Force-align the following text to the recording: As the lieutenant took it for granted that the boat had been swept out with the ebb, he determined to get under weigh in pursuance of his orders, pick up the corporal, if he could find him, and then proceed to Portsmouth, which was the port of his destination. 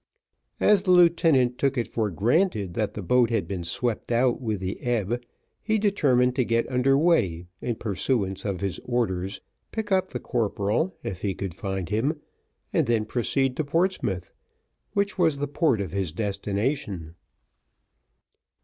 As 0.59 0.81
the 0.81 0.89
lieutenant 0.89 1.59
took 1.59 1.77
it 1.77 1.87
for 1.87 2.09
granted 2.09 2.73
that 2.73 2.95
the 2.95 3.03
boat 3.03 3.29
had 3.29 3.47
been 3.47 3.63
swept 3.63 4.11
out 4.11 4.41
with 4.41 4.59
the 4.59 4.79
ebb, 4.81 5.21
he 5.61 5.77
determined 5.77 6.35
to 6.37 6.43
get 6.43 6.67
under 6.71 6.97
weigh 6.97 7.45
in 7.61 7.75
pursuance 7.75 8.43
of 8.43 8.61
his 8.61 8.79
orders, 8.83 9.41
pick 9.71 9.91
up 9.91 10.07
the 10.07 10.19
corporal, 10.19 10.97
if 11.03 11.21
he 11.21 11.35
could 11.35 11.53
find 11.53 11.89
him, 11.89 12.19
and 12.73 12.87
then 12.87 13.05
proceed 13.05 13.55
to 13.57 13.63
Portsmouth, 13.63 14.31
which 14.93 15.19
was 15.19 15.37
the 15.37 15.47
port 15.47 15.79
of 15.79 15.91
his 15.91 16.11
destination. 16.11 17.13